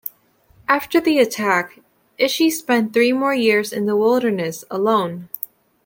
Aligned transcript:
After 0.67 0.99
the 0.99 1.19
attack, 1.19 1.77
Ishi 2.17 2.49
spent 2.49 2.91
three 2.91 3.13
more 3.13 3.35
years 3.35 3.71
in 3.71 3.85
the 3.85 3.95
wilderness, 3.95 4.65
alone. 4.71 5.29